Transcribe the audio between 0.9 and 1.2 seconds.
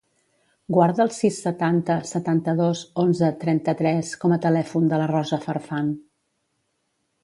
el